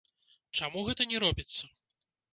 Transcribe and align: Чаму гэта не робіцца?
Чаму 0.59 0.83
гэта 0.87 1.07
не 1.11 1.17
робіцца? 1.27 1.71